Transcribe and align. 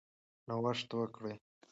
نوښت 0.47 0.89
وکړئ. 0.99 1.33